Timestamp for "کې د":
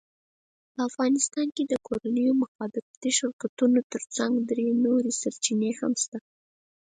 1.55-1.73